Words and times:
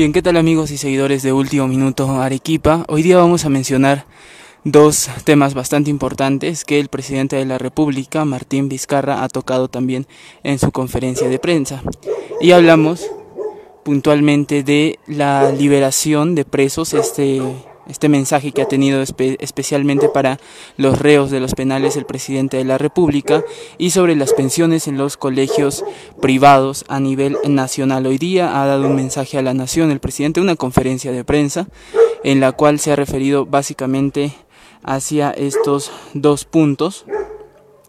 Bien, 0.00 0.14
¿qué 0.14 0.22
tal 0.22 0.38
amigos 0.38 0.70
y 0.70 0.78
seguidores 0.78 1.22
de 1.22 1.34
Último 1.34 1.68
Minuto 1.68 2.08
Arequipa? 2.22 2.86
Hoy 2.88 3.02
día 3.02 3.18
vamos 3.18 3.44
a 3.44 3.50
mencionar 3.50 4.06
dos 4.64 5.10
temas 5.24 5.52
bastante 5.52 5.90
importantes 5.90 6.64
que 6.64 6.80
el 6.80 6.88
presidente 6.88 7.36
de 7.36 7.44
la 7.44 7.58
República, 7.58 8.24
Martín 8.24 8.70
Vizcarra, 8.70 9.22
ha 9.22 9.28
tocado 9.28 9.68
también 9.68 10.06
en 10.42 10.58
su 10.58 10.72
conferencia 10.72 11.28
de 11.28 11.38
prensa. 11.38 11.82
Y 12.40 12.52
hablamos 12.52 13.10
puntualmente 13.84 14.62
de 14.62 14.98
la 15.06 15.52
liberación 15.52 16.34
de 16.34 16.46
presos, 16.46 16.94
este 16.94 17.42
este 17.90 18.08
mensaje 18.08 18.52
que 18.52 18.62
ha 18.62 18.68
tenido 18.68 19.02
especialmente 19.02 20.08
para 20.08 20.38
los 20.76 20.98
reos 20.98 21.30
de 21.30 21.40
los 21.40 21.54
penales 21.54 21.96
el 21.96 22.06
presidente 22.06 22.56
de 22.56 22.64
la 22.64 22.78
República 22.78 23.44
y 23.78 23.90
sobre 23.90 24.16
las 24.16 24.32
pensiones 24.32 24.88
en 24.88 24.96
los 24.96 25.16
colegios 25.16 25.84
privados 26.20 26.84
a 26.88 27.00
nivel 27.00 27.36
nacional. 27.46 28.06
Hoy 28.06 28.18
día 28.18 28.62
ha 28.62 28.66
dado 28.66 28.86
un 28.86 28.94
mensaje 28.94 29.38
a 29.38 29.42
la 29.42 29.54
nación 29.54 29.90
el 29.90 30.00
presidente, 30.00 30.40
una 30.40 30.56
conferencia 30.56 31.12
de 31.12 31.24
prensa 31.24 31.68
en 32.24 32.40
la 32.40 32.52
cual 32.52 32.78
se 32.78 32.92
ha 32.92 32.96
referido 32.96 33.46
básicamente 33.46 34.34
hacia 34.82 35.30
estos 35.30 35.90
dos 36.14 36.44
puntos. 36.44 37.04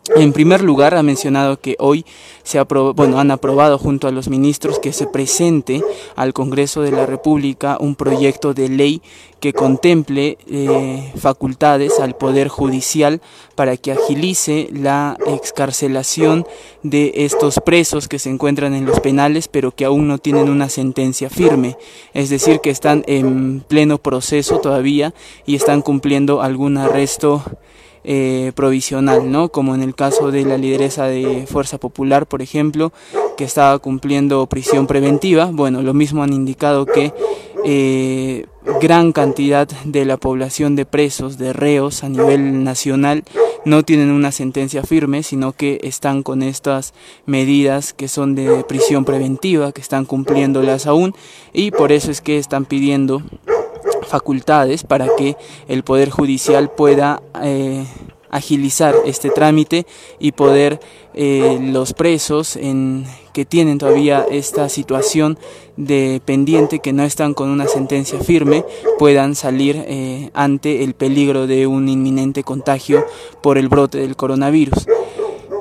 En 0.10 0.34
primer 0.34 0.64
lugar, 0.64 0.96
ha 0.96 1.04
mencionado 1.04 1.60
que 1.60 1.76
hoy 1.78 2.06
se 2.42 2.60
bueno, 2.64 3.20
han 3.20 3.30
aprobado 3.30 3.78
junto 3.78 4.08
a 4.08 4.12
los 4.12 4.30
ministros 4.30 4.80
que 4.80 4.94
se 4.94 5.06
presente 5.06 5.84
al 6.16 6.34
Congreso 6.34 6.82
de 6.82 6.92
la 6.92 7.06
República 7.06 7.78
un 7.80 7.94
proyecto 7.94 8.56
de 8.56 8.68
ley 8.68 9.04
que 9.40 9.54
contemple 9.54 10.40
eh, 10.48 11.14
facultades 11.18 12.00
al 12.00 12.16
Poder 12.16 12.48
Judicial 12.48 13.22
para 13.54 13.78
que 13.78 13.92
agilice 13.92 14.70
la 14.74 15.18
excarcelación 15.28 16.48
de 16.82 17.12
estos 17.18 17.60
presos 17.64 18.08
que 18.08 18.18
se 18.18 18.32
encuentran 18.32 18.74
en 18.74 18.88
los 18.88 19.02
penales 19.02 19.48
pero 19.48 19.70
que 19.70 19.86
aún 19.86 20.08
no 20.08 20.18
tienen 20.18 20.50
una 20.50 20.70
sentencia 20.70 21.30
firme, 21.30 21.78
es 22.16 22.32
decir, 22.32 22.60
que 22.60 22.72
están 22.72 23.04
en 23.06 23.64
pleno 23.68 24.00
proceso 24.00 24.60
todavía 24.62 25.14
y 25.46 25.54
están 25.54 25.84
cumpliendo 25.84 26.42
algún 26.42 26.78
arresto 26.78 27.44
eh, 28.04 28.52
provisional, 28.56 29.32
¿no? 29.32 29.50
Como 29.50 29.76
en 29.76 29.84
el 29.84 29.96
caso 29.96 30.32
de 30.32 30.44
la 30.46 30.58
lideresa 30.58 31.06
de 31.06 31.46
Fuerza 31.48 31.78
Popular, 31.78 32.26
por 32.26 32.42
ejemplo, 32.42 32.92
que 33.38 33.44
estaba 33.44 33.78
cumpliendo 33.80 34.46
prisión 34.48 34.88
preventiva. 34.88 35.50
Bueno, 35.52 35.82
lo 35.82 35.94
mismo 35.94 36.24
han 36.24 36.34
indicado 36.34 36.86
que 36.86 37.14
eh, 37.64 38.46
gran 38.80 39.12
cantidad 39.12 39.68
de 39.86 40.06
la 40.06 40.18
población 40.18 40.76
de 40.76 40.86
presos, 40.86 41.38
de 41.38 41.54
reos 41.54 42.04
a 42.04 42.10
nivel 42.10 42.64
nacional, 42.64 43.24
no 43.66 43.84
tienen 43.84 44.10
una 44.10 44.32
sentencia 44.32 44.84
firme, 44.84 45.24
sino 45.24 45.54
que 45.54 45.80
están 45.84 46.24
con 46.24 46.42
estas 46.42 46.94
medidas 47.26 47.94
que 47.94 48.08
son 48.08 48.34
de 48.34 48.64
prisión 48.64 49.06
preventiva, 49.06 49.72
que 49.72 49.82
están 49.82 50.06
cumpliéndolas 50.06 50.88
aún, 50.88 51.14
y 51.54 51.72
por 51.72 51.92
eso 51.92 52.10
es 52.10 52.22
que 52.22 52.38
están 52.38 52.66
pidiendo 52.66 53.22
facultades 54.12 54.84
para 54.84 55.08
que 55.18 55.38
el 55.68 55.84
Poder 55.84 56.10
Judicial 56.10 56.70
pueda 56.70 57.22
eh, 57.42 57.86
agilizar 58.30 58.94
este 59.06 59.30
trámite 59.30 59.86
y 60.20 60.34
poder 60.34 60.80
eh, 61.14 61.60
los 61.62 61.94
presos 61.94 62.56
en, 62.56 63.06
que 63.34 63.46
tienen 63.46 63.78
todavía 63.78 64.26
esta 64.30 64.70
situación 64.70 65.38
de 65.76 66.22
pendiente 66.24 66.80
que 66.80 66.94
no 66.94 67.04
están 67.04 67.34
con 67.34 67.50
una 67.50 67.68
sentencia 67.68 68.20
firme 68.20 68.66
puedan 69.00 69.36
salir 69.36 69.84
eh, 69.88 70.30
ante 70.34 70.84
el 70.84 70.94
peligro 70.94 71.48
de 71.48 71.68
un 71.68 71.90
inminente 71.90 72.44
contagio 72.44 73.06
por 73.42 73.58
el 73.58 73.68
brote 73.68 74.00
del 74.00 74.16
coronavirus. 74.16 74.88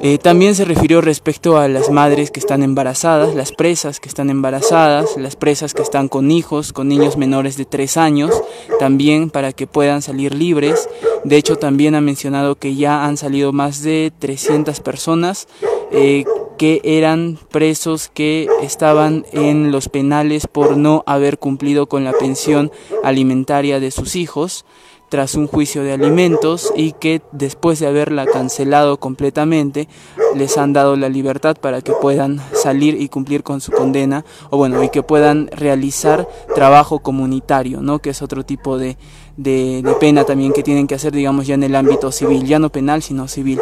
Eh, 0.02 0.16
también 0.16 0.54
se 0.54 0.64
refirió 0.64 1.02
respecto 1.02 1.58
a 1.58 1.68
las 1.68 1.90
madres 1.90 2.30
que 2.30 2.40
están 2.40 2.62
embarazadas, 2.62 3.34
las 3.34 3.52
presas 3.52 4.00
que 4.00 4.08
están 4.08 4.30
embarazadas, 4.30 5.18
las 5.18 5.36
presas 5.36 5.74
que 5.74 5.82
están 5.82 6.08
con 6.08 6.30
hijos, 6.30 6.72
con 6.72 6.88
niños 6.88 7.18
menores 7.18 7.58
de 7.58 7.66
3 7.66 7.98
años, 7.98 8.42
también 8.78 9.28
para 9.28 9.52
que 9.52 9.66
puedan 9.66 10.00
salir 10.00 10.34
libres. 10.34 10.88
De 11.24 11.36
hecho, 11.36 11.56
también 11.56 11.94
ha 11.94 12.00
mencionado 12.00 12.54
que 12.54 12.76
ya 12.76 13.04
han 13.04 13.18
salido 13.18 13.52
más 13.52 13.82
de 13.82 14.10
300 14.18 14.80
personas 14.80 15.48
eh, 15.92 16.24
que 16.56 16.80
eran 16.82 17.38
presos 17.50 18.10
que 18.12 18.48
estaban 18.62 19.26
en 19.32 19.70
los 19.70 19.90
penales 19.90 20.46
por 20.46 20.78
no 20.78 21.02
haber 21.04 21.38
cumplido 21.38 21.88
con 21.90 22.04
la 22.04 22.12
pensión 22.12 22.72
alimentaria 23.04 23.80
de 23.80 23.90
sus 23.90 24.16
hijos 24.16 24.64
tras 25.10 25.34
un 25.34 25.48
juicio 25.48 25.82
de 25.82 25.92
alimentos 25.92 26.72
y 26.74 26.92
que 26.92 27.20
después 27.32 27.80
de 27.80 27.88
haberla 27.88 28.24
cancelado 28.26 28.98
completamente 28.98 29.88
les 30.34 30.56
han 30.56 30.72
dado 30.72 30.96
la 30.96 31.08
libertad 31.08 31.56
para 31.60 31.82
que 31.82 31.92
puedan 31.92 32.40
salir 32.54 32.98
y 32.98 33.08
cumplir 33.08 33.42
con 33.42 33.60
su 33.60 33.72
condena 33.72 34.24
o 34.48 34.56
bueno 34.56 34.82
y 34.82 34.88
que 34.88 35.02
puedan 35.02 35.48
realizar 35.48 36.28
trabajo 36.54 37.00
comunitario 37.00 37.82
no 37.82 37.98
que 37.98 38.10
es 38.10 38.22
otro 38.22 38.44
tipo 38.44 38.78
de, 38.78 38.96
de, 39.36 39.82
pena 39.98 40.24
también 40.24 40.52
que 40.52 40.62
tienen 40.62 40.86
que 40.86 40.94
hacer 40.94 41.12
digamos 41.12 41.46
ya 41.46 41.54
en 41.54 41.64
el 41.64 41.74
ámbito 41.74 42.12
civil 42.12 42.46
ya 42.46 42.58
no 42.58 42.70
penal 42.70 43.02
sino 43.02 43.28
civil. 43.28 43.60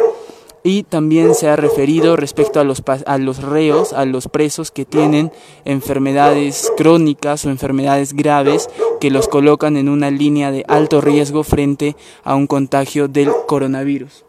Y 0.61 0.83
también 0.83 1.35
se 1.35 1.47
ha 1.47 1.55
referido 1.55 2.17
respecto 2.17 2.59
a 2.59 2.65
los, 2.65 2.83
a 3.05 3.17
los 3.17 3.41
reos, 3.41 3.93
a 3.93 4.03
los 4.03 4.27
presos 4.27 4.71
que 4.71 4.83
tienen 4.83 5.31
enfermedades 5.63 6.69
crónicas 6.75 7.45
o 7.45 7.49
enfermedades 7.49 8.11
graves 8.11 8.69
que 8.99 9.11
los 9.11 9.27
colocan 9.27 9.77
en 9.77 9.89
una 9.89 10.11
línea 10.11 10.51
de 10.51 10.65
alto 10.67 11.01
riesgo 11.01 11.43
frente 11.43 11.95
a 12.23 12.35
un 12.35 12.47
contagio 12.47 13.07
del 13.07 13.31
coronavirus. 13.47 14.25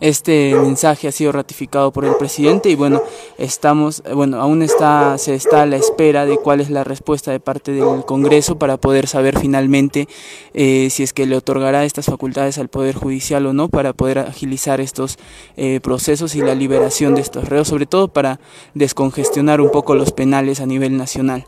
Este 0.00 0.54
mensaje 0.54 1.08
ha 1.08 1.12
sido 1.12 1.32
ratificado 1.32 1.90
por 1.90 2.04
el 2.04 2.14
presidente 2.16 2.68
y 2.68 2.74
bueno, 2.74 3.02
estamos, 3.38 4.02
bueno, 4.14 4.40
aún 4.42 4.62
está, 4.62 5.16
se 5.16 5.34
está 5.34 5.62
a 5.62 5.66
la 5.66 5.76
espera 5.76 6.26
de 6.26 6.36
cuál 6.36 6.60
es 6.60 6.68
la 6.68 6.84
respuesta 6.84 7.30
de 7.30 7.40
parte 7.40 7.72
del 7.72 8.04
Congreso 8.04 8.58
para 8.58 8.76
poder 8.76 9.06
saber 9.06 9.38
finalmente 9.38 10.06
eh, 10.52 10.88
si 10.90 11.02
es 11.02 11.14
que 11.14 11.24
le 11.24 11.36
otorgará 11.36 11.84
estas 11.84 12.06
facultades 12.06 12.58
al 12.58 12.68
Poder 12.68 12.94
Judicial 12.94 13.46
o 13.46 13.54
no 13.54 13.68
para 13.70 13.94
poder 13.94 14.18
agilizar 14.18 14.82
estos 14.82 15.18
eh, 15.56 15.80
procesos 15.82 16.34
y 16.34 16.42
la 16.42 16.54
liberación 16.54 17.14
de 17.14 17.22
estos 17.22 17.48
reos, 17.48 17.68
sobre 17.68 17.86
todo 17.86 18.08
para 18.08 18.38
descongestionar 18.74 19.62
un 19.62 19.70
poco 19.70 19.94
los 19.94 20.12
penales 20.12 20.60
a 20.60 20.66
nivel 20.66 20.98
nacional. 20.98 21.46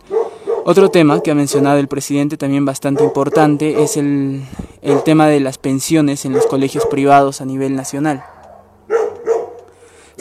Otro 0.70 0.90
tema 0.90 1.22
que 1.22 1.30
ha 1.30 1.34
mencionado 1.34 1.78
el 1.78 1.88
presidente 1.88 2.36
también 2.36 2.66
bastante 2.66 3.02
importante 3.02 3.82
es 3.82 3.96
el, 3.96 4.42
el 4.82 5.02
tema 5.02 5.26
de 5.26 5.40
las 5.40 5.56
pensiones 5.56 6.26
en 6.26 6.34
los 6.34 6.44
colegios 6.44 6.84
privados 6.84 7.40
a 7.40 7.46
nivel 7.46 7.74
nacional. 7.74 8.22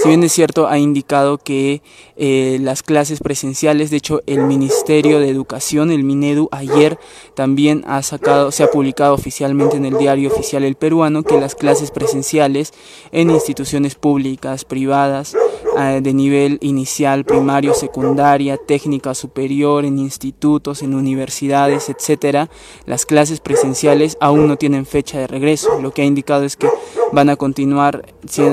Bien 0.07 0.23
es 0.23 0.31
cierto, 0.31 0.69
ha 0.69 0.78
indicado 0.78 1.38
que 1.38 1.81
eh, 2.16 2.59
las 2.62 2.81
clases 2.81 3.19
presenciales, 3.19 3.90
de 3.90 3.97
hecho 3.97 4.22
el 4.25 4.40
Ministerio 4.45 5.19
de 5.19 5.29
Educación, 5.29 5.91
el 5.91 6.06
Minedu, 6.06 6.47
ayer 6.53 6.97
también 7.35 7.84
ha 7.85 8.01
sacado, 8.03 8.53
se 8.53 8.63
ha 8.63 8.72
publicado 8.72 9.13
oficialmente 9.13 9.75
en 9.75 9.84
el 9.84 9.97
diario 9.97 10.29
oficial 10.29 10.63
El 10.63 10.75
Peruano 10.75 11.23
que 11.23 11.38
las 11.41 11.56
clases 11.56 11.91
presenciales 11.91 12.72
en 13.12 13.31
instituciones 13.31 13.95
públicas, 13.95 14.63
privadas, 14.63 15.35
eh, 15.78 16.00
de 16.01 16.13
nivel 16.13 16.57
inicial, 16.62 17.25
primario, 17.25 17.74
secundaria, 17.74 18.56
técnica 18.56 19.13
superior, 19.13 19.84
en 19.84 20.00
institutos, 20.00 20.84
en 20.84 20.95
universidades, 20.95 21.89
etcétera, 21.89 22.50
las 22.85 23.06
clases 23.06 23.41
presenciales 23.41 24.18
aún 24.22 24.47
no 24.47 24.56
tienen 24.56 24.85
fecha 24.85 25.19
de 25.19 25.28
regreso. 25.28 25.81
Lo 25.81 25.91
que 25.91 26.03
ha 26.03 26.06
indicado 26.06 26.45
es 26.45 26.56
que 26.56 26.69
van 27.12 27.29
a 27.29 27.35
continuar 27.35 28.06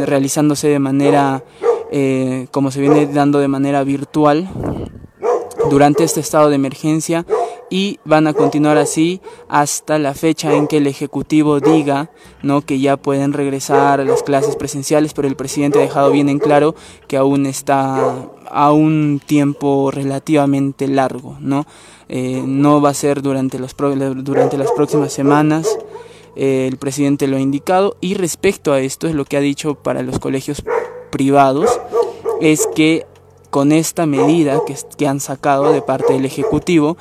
realizándose 0.06 0.68
de 0.68 0.78
manera, 0.78 1.44
eh, 1.90 2.46
como 2.50 2.70
se 2.70 2.80
viene 2.80 3.06
dando 3.06 3.38
de 3.38 3.48
manera 3.48 3.84
virtual 3.84 4.48
durante 5.70 6.04
este 6.04 6.20
estado 6.20 6.48
de 6.50 6.56
emergencia 6.56 7.24
y 7.70 7.98
van 8.04 8.26
a 8.26 8.34
continuar 8.34 8.76
así 8.76 9.20
hasta 9.48 9.98
la 9.98 10.14
fecha 10.14 10.52
en 10.54 10.66
que 10.66 10.76
el 10.76 10.86
ejecutivo 10.86 11.60
diga 11.60 12.10
no 12.42 12.60
que 12.60 12.78
ya 12.78 12.96
pueden 12.96 13.32
regresar 13.32 14.00
a 14.00 14.04
las 14.04 14.22
clases 14.22 14.56
presenciales 14.56 15.14
pero 15.14 15.28
el 15.28 15.36
presidente 15.36 15.78
ha 15.78 15.82
dejado 15.82 16.10
bien 16.10 16.28
en 16.28 16.38
claro 16.38 16.74
que 17.08 17.16
aún 17.16 17.46
está 17.46 18.28
a 18.50 18.72
un 18.72 19.20
tiempo 19.24 19.90
relativamente 19.90 20.86
largo 20.88 21.36
no 21.40 21.66
eh, 22.08 22.42
no 22.46 22.82
va 22.82 22.90
a 22.90 22.94
ser 22.94 23.22
durante 23.22 23.58
los 23.58 23.74
durante 23.76 24.58
las 24.58 24.70
próximas 24.72 25.12
semanas 25.12 25.78
eh, 26.36 26.66
el 26.68 26.76
presidente 26.76 27.26
lo 27.26 27.36
ha 27.36 27.40
indicado. 27.40 27.96
Y 28.00 28.14
respecto 28.14 28.72
a 28.72 28.80
esto 28.80 29.06
es 29.06 29.14
lo 29.14 29.24
que 29.24 29.36
ha 29.36 29.40
dicho 29.40 29.74
para 29.74 30.02
los 30.02 30.18
colegios 30.18 30.62
privados 31.10 31.80
es 32.40 32.66
que 32.74 33.06
con 33.50 33.70
esta 33.70 34.06
medida 34.06 34.60
que, 34.66 34.74
que 34.96 35.06
han 35.06 35.20
sacado 35.20 35.72
de 35.72 35.80
parte 35.80 36.12
del 36.12 36.24
Ejecutivo 36.24 36.96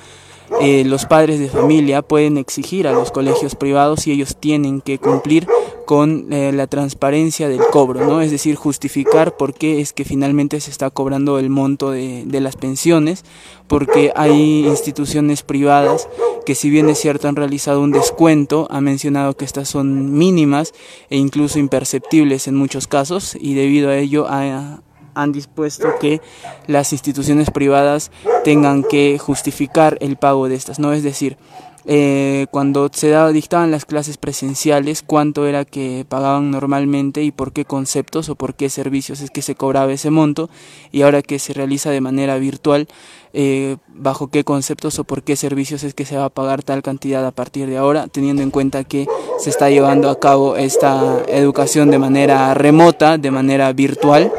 eh, 0.62 0.84
los 0.86 1.06
padres 1.06 1.40
de 1.40 1.50
familia 1.50 2.02
pueden 2.02 2.38
exigir 2.38 2.88
a 2.88 2.94
los 2.94 3.12
colegios 3.12 3.56
privados 3.56 4.08
y 4.08 4.12
ellos 4.12 4.38
tienen 4.40 4.82
que 4.82 5.00
cumplir 5.00 5.48
con 5.86 6.32
eh, 6.32 6.52
la 6.54 6.68
transparencia 6.68 7.50
del 7.50 7.60
cobro, 7.72 8.06
¿no? 8.06 8.22
Es 8.22 8.32
decir, 8.32 8.56
justificar 8.56 9.36
por 9.36 9.54
qué 9.54 9.82
es 9.82 9.94
que 9.94 10.06
finalmente 10.06 10.60
se 10.62 10.72
está 10.72 10.90
cobrando 10.90 11.40
el 11.40 11.50
monto 11.50 11.92
de, 11.92 12.24
de 12.26 12.40
las 12.40 12.56
pensiones, 12.56 13.26
porque 13.68 14.12
hay 14.16 14.66
instituciones 14.66 15.44
privadas 15.44 16.08
que 16.46 16.56
si 16.56 16.70
bien 16.70 16.90
es 16.90 17.00
cierto 17.00 17.28
han 17.28 17.36
realizado 17.36 17.82
un 17.82 17.92
descuento, 17.92 18.68
ha 18.70 18.82
mencionado 18.82 19.36
que 19.36 19.46
estas 19.46 19.70
son 19.70 20.14
mínimas 20.14 20.74
e 21.10 21.18
incluso 21.18 21.60
imperceptibles 21.60 22.48
en 22.48 22.56
muchos 22.56 22.88
casos 22.88 23.36
y 23.40 23.54
debido 23.54 23.90
a 23.90 23.98
ello 23.98 24.28
ha 24.28 24.82
han 25.16 25.32
dispuesto 25.32 25.96
que 26.00 26.22
las 26.68 26.94
instituciones 26.94 27.50
privadas 27.52 28.12
tengan 28.44 28.84
que 28.84 29.18
justificar 29.20 29.98
el 30.02 30.18
pago 30.18 30.50
de 30.50 30.56
estas, 30.56 30.80
¿no? 30.80 30.94
Es 30.94 31.04
decir, 31.04 31.38
eh, 31.86 32.48
cuando 32.50 32.90
se 32.94 33.14
dictaban 33.34 33.70
las 33.70 33.84
clases 33.84 34.18
presenciales, 34.18 35.04
cuánto 35.06 35.48
era 35.48 35.66
que 35.66 36.06
pagaban 36.08 36.50
normalmente 36.50 37.24
y 37.24 37.32
por 37.32 37.52
qué 37.52 37.66
conceptos 37.66 38.30
o 38.30 38.36
por 38.36 38.56
qué 38.56 38.70
servicios 38.70 39.20
es 39.20 39.32
que 39.32 39.42
se 39.42 39.56
cobraba 39.56 39.92
ese 39.92 40.10
monto 40.10 40.50
y 40.94 41.02
ahora 41.02 41.22
que 41.22 41.40
se 41.40 41.54
realiza 41.54 41.90
de 41.90 42.00
manera 42.00 42.38
virtual, 42.38 42.88
eh, 43.34 43.78
bajo 43.90 44.28
qué 44.28 44.46
conceptos 44.46 44.98
o 45.00 45.04
por 45.04 45.24
qué 45.24 45.36
servicios 45.36 45.84
es 45.84 45.94
que 45.94 46.06
se 46.06 46.16
va 46.16 46.26
a 46.26 46.30
pagar 46.30 46.64
tal 46.64 46.84
cantidad 46.84 47.26
a 47.26 47.32
partir 47.32 47.68
de 47.68 47.78
ahora, 47.78 48.08
teniendo 48.08 48.44
en 48.44 48.52
cuenta 48.52 48.86
que 48.86 49.08
se 49.40 49.50
está 49.50 49.70
llevando 49.70 50.10
a 50.10 50.20
cabo 50.20 50.56
esta 50.56 51.22
educación 51.28 51.92
de 51.92 52.00
manera 52.00 52.54
remota, 52.54 53.18
de 53.18 53.32
manera 53.32 53.74
virtual. 53.74 54.32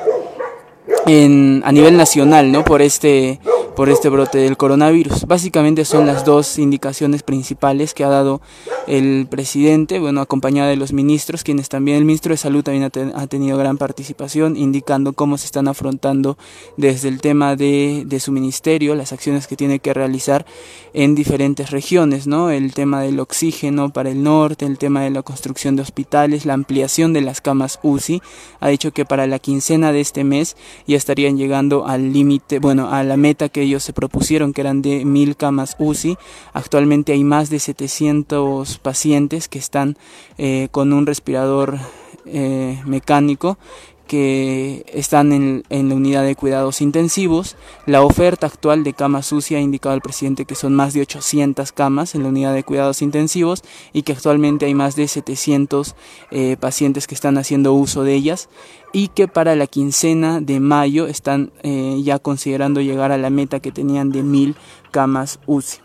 En, 1.06 1.62
a 1.64 1.72
nivel 1.72 1.96
nacional, 1.96 2.50
¿no? 2.52 2.64
Por 2.64 2.82
este 2.82 3.40
por 3.76 3.88
este 3.88 4.09
brote 4.09 4.38
del 4.38 4.56
coronavirus. 4.56 5.26
Básicamente 5.26 5.85
son 5.85 6.06
las 6.06 6.25
dos 6.25 6.59
indicaciones 6.59 7.23
principales 7.23 7.93
que 7.93 8.05
ha 8.05 8.09
dado 8.09 8.41
el 8.87 9.26
presidente, 9.29 9.99
bueno, 9.99 10.21
acompañado 10.21 10.69
de 10.69 10.76
los 10.76 10.93
ministros, 10.93 11.43
quienes 11.43 11.69
también, 11.69 11.99
el 11.99 12.05
ministro 12.05 12.32
de 12.32 12.37
Salud 12.37 12.62
también 12.62 12.85
ha, 13.15 13.26
tenido 13.26 13.59
gran 13.59 13.79
participación, 13.79 14.56
indicando 14.56 15.12
cómo 15.12 15.38
se 15.38 15.47
están 15.47 15.67
afrontando 15.67 16.38
desde 16.76 17.09
el 17.09 17.21
tema 17.21 17.56
de, 17.56 18.05
de, 18.06 18.21
su 18.21 18.31
ministerio, 18.31 18.94
las 18.94 19.12
acciones 19.12 19.47
que 19.47 19.56
tiene 19.56 19.81
que 19.81 19.93
realizar 19.93 20.47
en 20.93 21.15
diferentes 21.15 21.70
regiones, 21.70 22.27
¿no? 22.27 22.50
El 22.50 22.75
tema 22.75 23.00
del 23.00 23.19
oxígeno 23.19 23.91
para 23.91 24.11
el 24.11 24.23
norte, 24.23 24.67
el 24.67 24.79
tema 24.79 25.03
de 25.03 25.11
la 25.11 25.23
construcción 25.23 25.75
de 25.75 25.82
hospitales, 25.82 26.47
la 26.47 26.55
ampliación 26.55 27.12
de 27.12 27.23
las 27.23 27.41
camas 27.41 27.81
UCI. 27.82 28.23
Ha 28.61 28.69
dicho 28.69 28.93
que 28.93 29.05
para 29.05 29.27
la 29.27 29.38
quincena 29.41 29.93
de 29.93 30.00
este 30.00 30.23
mes 30.23 30.56
ya 30.87 30.97
estarían 30.97 31.37
llegando 31.37 31.87
al 31.87 32.12
límite, 32.12 32.61
bueno, 32.61 32.91
a 32.93 33.03
la 33.03 33.17
meta 33.17 33.49
que 33.49 33.63
ellos 33.64 33.82
se 33.82 33.93
propusieron, 33.93 34.52
que 34.52 34.61
eran 34.61 34.82
de 34.82 35.05
mil 35.05 35.37
camas 35.37 35.76
UCI. 35.78 36.16
Actualmente 36.52 37.12
hay 37.12 37.25
más 37.25 37.50
de 37.50 37.58
700 37.58 38.78
pacientes 38.78 39.49
que 39.49 39.58
están 39.58 39.96
eh, 40.38 40.69
con 40.70 40.93
un 40.93 41.06
respirador 41.06 41.78
eh, 42.26 42.81
mecánico 42.87 43.58
que 44.06 44.85
están 44.93 45.33
en, 45.33 45.65
en, 45.71 45.89
la 45.89 45.95
unidad 45.95 46.25
de 46.25 46.37
cuidados 46.37 46.81
intensivos. 46.81 47.56
La 47.87 48.03
oferta 48.03 48.47
actual 48.47 48.85
de 48.85 48.93
camas 48.93 49.33
UCI 49.33 49.56
ha 49.56 49.61
indicado 49.61 49.95
al 49.95 50.01
presidente 50.01 50.45
que 50.45 50.55
son 50.55 50.75
más 50.75 50.95
de 50.95 51.01
800 51.01 51.73
camas 51.73 52.15
en 52.15 52.23
la 52.23 52.29
unidad 52.29 52.55
de 52.55 52.65
cuidados 52.65 53.03
intensivos 53.03 53.62
y 53.93 54.03
que 54.03 54.12
actualmente 54.12 54.67
hay 54.67 54.75
más 54.75 54.97
de 54.97 55.09
700 55.09 55.95
eh, 56.31 56.56
pacientes 56.59 57.06
que 57.06 57.15
están 57.15 57.39
haciendo 57.39 57.73
uso 57.73 58.05
de 58.05 58.15
ellas 58.15 58.49
y 58.93 59.09
que 59.09 59.27
para 59.27 59.56
la 59.56 59.67
quincena 59.67 60.41
de 60.41 60.61
mayo 60.61 61.06
están 61.06 61.53
eh, 61.62 62.01
ya 62.03 62.19
considerando 62.19 62.81
llegar 62.81 63.11
a 63.11 63.19
la 63.19 63.31
meta 63.31 63.61
que 63.61 63.73
tenían 63.73 64.11
de 64.11 64.23
mil 64.23 64.55
camas 64.91 65.41
UCI. 65.47 65.85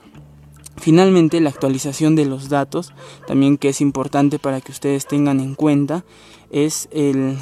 Finalmente, 0.80 1.42
la 1.42 1.50
actualización 1.50 2.16
de 2.16 2.26
los 2.26 2.48
datos, 2.48 2.94
también 3.28 3.58
que 3.58 3.70
es 3.70 3.82
importante 3.82 4.40
para 4.40 4.62
que 4.62 4.72
ustedes 4.72 5.06
tengan 5.06 5.42
en 5.42 5.56
cuenta, 5.56 6.06
es 6.52 6.88
el 6.92 7.38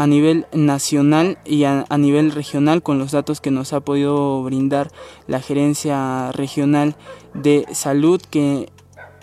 a 0.00 0.06
nivel 0.06 0.46
nacional 0.54 1.36
y 1.44 1.64
a, 1.64 1.84
nivel 1.98 2.32
regional 2.32 2.82
con 2.82 2.98
los 2.98 3.10
datos 3.10 3.42
que 3.42 3.50
nos 3.50 3.74
ha 3.74 3.80
podido 3.80 4.42
brindar 4.42 4.90
la 5.26 5.42
gerencia 5.42 6.32
regional 6.32 6.96
de 7.34 7.66
salud 7.72 8.18
que 8.30 8.70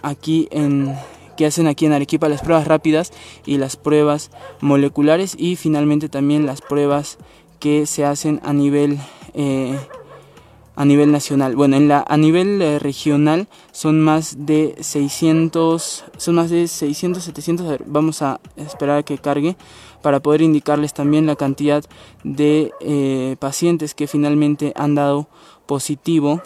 aquí 0.03 0.47
en 0.51 0.95
que 1.35 1.47
hacen 1.47 1.65
aquí 1.65 1.87
en 1.87 1.93
Arequipa 1.93 2.29
las 2.29 2.43
pruebas 2.43 2.67
rápidas 2.67 3.11
y 3.43 3.57
las 3.57 3.75
pruebas 3.75 4.29
moleculares 4.61 5.35
y 5.35 5.55
finalmente 5.55 6.09
también 6.09 6.45
las 6.45 6.61
pruebas 6.61 7.17
que 7.59 7.87
se 7.87 8.05
hacen 8.05 8.39
a 8.43 8.53
nivel 8.53 8.99
eh, 9.33 9.75
a 10.75 10.85
nivel 10.85 11.11
nacional. 11.11 11.55
Bueno, 11.55 11.75
en 11.75 11.87
la, 11.87 12.05
a 12.07 12.17
nivel 12.17 12.61
eh, 12.61 12.77
regional 12.77 13.47
son 13.71 13.99
más 13.99 14.45
de 14.45 14.75
600, 14.79 16.05
son 16.17 16.35
más 16.35 16.51
de 16.51 16.67
600, 16.67 17.23
700, 17.23 17.79
vamos 17.87 18.21
a 18.21 18.39
esperar 18.55 18.99
a 18.99 19.03
que 19.03 19.17
cargue 19.17 19.57
para 20.01 20.19
poder 20.19 20.41
indicarles 20.41 20.93
también 20.93 21.25
la 21.25 21.35
cantidad 21.35 21.83
de 22.23 22.71
eh, 22.81 23.35
pacientes 23.39 23.93
que 23.93 24.07
finalmente 24.07 24.73
han 24.75 24.95
dado 24.95 25.27
positivo 25.65 26.41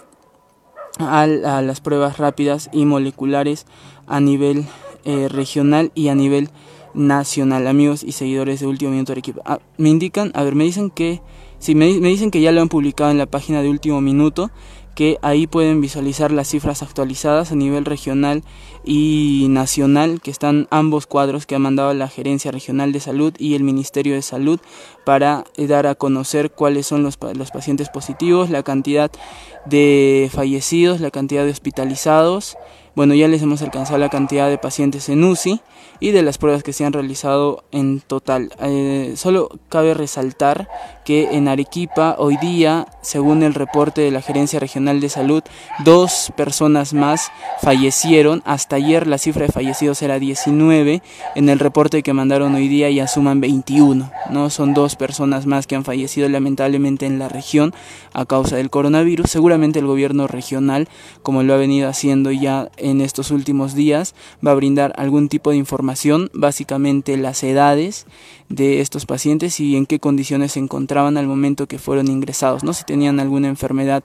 a, 0.99 1.25
las 1.27 1.81
pruebas 1.81 2.17
rápidas 2.17 2.69
y 2.71 2.85
moleculares 2.85 3.65
a 4.07 4.19
nivel 4.19 4.65
eh, 5.05 5.27
regional 5.29 5.91
y 5.95 6.09
a 6.09 6.15
nivel 6.15 6.49
nacional, 6.93 7.67
amigos 7.67 8.03
y 8.03 8.11
seguidores 8.11 8.59
de 8.59 8.67
Último 8.67 8.91
Minuto 8.91 9.13
Arequipa. 9.13 9.41
Ah, 9.45 9.59
me 9.77 9.89
indican, 9.89 10.31
a 10.35 10.43
ver, 10.43 10.55
me 10.55 10.65
dicen 10.65 10.89
que 10.89 11.21
Sí, 11.61 11.75
me, 11.75 11.85
dicen 11.85 12.31
que 12.31 12.41
ya 12.41 12.51
lo 12.51 12.59
han 12.59 12.69
publicado 12.69 13.11
en 13.11 13.19
la 13.19 13.27
página 13.27 13.61
de 13.61 13.69
último 13.69 14.01
minuto, 14.01 14.49
que 14.95 15.17
ahí 15.21 15.47
pueden 15.47 15.81
visualizar 15.81 16.31
las 16.31 16.49
cifras 16.49 16.83
actualizadas 16.83 17.51
a 17.51 17.55
nivel 17.55 17.85
regional 17.85 18.43
y 18.83 19.47
nacional, 19.49 20.21
que 20.21 20.31
están 20.31 20.67
ambos 20.69 21.07
cuadros 21.07 21.45
que 21.45 21.55
ha 21.55 21.59
mandado 21.59 21.93
la 21.93 22.07
Gerencia 22.07 22.51
Regional 22.51 22.91
de 22.91 22.99
Salud 22.99 23.33
y 23.37 23.55
el 23.55 23.63
Ministerio 23.63 24.15
de 24.15 24.21
Salud 24.21 24.59
para 25.05 25.45
eh, 25.55 25.67
dar 25.67 25.87
a 25.87 25.95
conocer 25.95 26.51
cuáles 26.51 26.87
son 26.87 27.03
los, 27.03 27.17
los 27.35 27.51
pacientes 27.51 27.89
positivos, 27.89 28.49
la 28.49 28.63
cantidad 28.63 29.11
de 29.65 30.29
fallecidos, 30.33 30.99
la 30.99 31.11
cantidad 31.11 31.45
de 31.45 31.51
hospitalizados. 31.51 32.57
Bueno, 32.93 33.13
ya 33.13 33.29
les 33.29 33.41
hemos 33.41 33.61
alcanzado 33.61 33.97
la 33.99 34.09
cantidad 34.09 34.49
de 34.49 34.57
pacientes 34.57 35.07
en 35.07 35.23
UCI 35.23 35.61
y 36.01 36.11
de 36.11 36.23
las 36.23 36.37
pruebas 36.37 36.61
que 36.61 36.73
se 36.73 36.83
han 36.83 36.91
realizado 36.91 37.63
en 37.71 38.01
total. 38.01 38.51
Eh, 38.59 39.13
solo 39.15 39.49
cabe 39.69 39.93
resaltar 39.93 40.67
que 41.05 41.29
en 41.31 41.47
Arequipa 41.47 42.15
hoy 42.17 42.37
día, 42.37 42.87
según 43.01 43.43
el 43.43 43.53
reporte 43.53 44.01
de 44.01 44.11
la 44.11 44.21
Gerencia 44.21 44.59
Regional 44.59 44.99
de 44.99 45.07
Salud, 45.07 45.41
dos 45.85 46.33
personas 46.35 46.93
más 46.93 47.31
fallecieron. 47.61 48.41
Hasta 48.45 48.75
ayer 48.75 49.07
la 49.07 49.17
cifra 49.17 49.45
de 49.45 49.53
fallecidos 49.53 50.01
era 50.01 50.19
19. 50.19 51.01
En 51.35 51.49
el 51.49 51.59
reporte 51.59 52.03
que 52.03 52.13
mandaron 52.13 52.55
hoy 52.55 52.67
día 52.67 52.89
ya 52.89 53.07
suman 53.07 53.39
21. 53.39 54.11
¿no? 54.31 54.49
Son 54.49 54.73
dos 54.73 54.97
personas 54.97 55.45
más 55.45 55.65
que 55.65 55.75
han 55.75 55.85
fallecido 55.85 56.27
lamentablemente 56.27 57.05
en 57.05 57.19
la 57.19 57.29
región 57.29 57.73
a 58.11 58.25
causa 58.25 58.57
del 58.57 58.69
coronavirus. 58.69 59.29
Seguramente 59.29 59.79
el 59.79 59.87
gobierno 59.87 60.27
regional, 60.27 60.89
como 61.23 61.43
lo 61.43 61.53
ha 61.53 61.57
venido 61.57 61.87
haciendo 61.87 62.31
ya 62.31 62.69
en 62.81 63.01
estos 63.01 63.31
últimos 63.31 63.75
días, 63.75 64.15
va 64.45 64.51
a 64.51 64.55
brindar 64.55 64.93
algún 64.97 65.29
tipo 65.29 65.51
de 65.51 65.57
información 65.57 66.29
básicamente 66.33 67.17
las 67.17 67.43
edades 67.43 68.05
de 68.49 68.81
estos 68.81 69.05
pacientes 69.05 69.59
y 69.59 69.75
en 69.77 69.85
qué 69.85 69.99
condiciones 69.99 70.53
se 70.53 70.59
encontraban 70.59 71.17
al 71.17 71.27
momento 71.27 71.67
que 71.67 71.79
fueron 71.79 72.07
ingresados, 72.07 72.63
¿no? 72.63 72.73
si 72.73 72.83
tenían 72.83 73.19
alguna 73.19 73.47
enfermedad, 73.47 74.03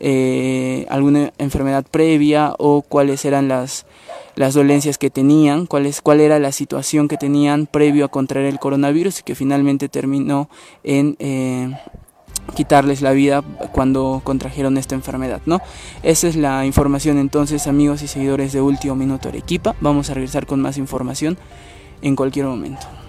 eh, 0.00 0.86
alguna 0.88 1.32
enfermedad 1.38 1.84
previa 1.90 2.54
o 2.58 2.82
cuáles 2.82 3.24
eran 3.24 3.48
las, 3.48 3.86
las 4.34 4.54
dolencias 4.54 4.98
que 4.98 5.10
tenían, 5.10 5.66
cuál, 5.66 5.86
es, 5.86 6.00
cuál 6.00 6.20
era 6.20 6.38
la 6.38 6.52
situación 6.52 7.08
que 7.08 7.16
tenían 7.16 7.66
previo 7.66 8.04
a 8.04 8.08
contraer 8.08 8.46
el 8.46 8.58
coronavirus 8.58 9.20
y 9.20 9.22
que 9.22 9.34
finalmente 9.34 9.88
terminó 9.88 10.48
en... 10.84 11.16
Eh, 11.18 11.70
quitarles 12.54 13.02
la 13.02 13.12
vida 13.12 13.42
cuando 13.72 14.20
contrajeron 14.24 14.76
esta 14.78 14.94
enfermedad, 14.94 15.40
¿no? 15.46 15.60
Esa 16.02 16.28
es 16.28 16.36
la 16.36 16.66
información 16.66 17.18
entonces, 17.18 17.66
amigos 17.66 18.02
y 18.02 18.08
seguidores 18.08 18.52
de 18.52 18.60
Último 18.60 18.94
Minuto 18.94 19.28
Arequipa. 19.28 19.74
Vamos 19.80 20.10
a 20.10 20.14
regresar 20.14 20.46
con 20.46 20.60
más 20.60 20.78
información 20.78 21.38
en 22.02 22.16
cualquier 22.16 22.46
momento. 22.46 23.01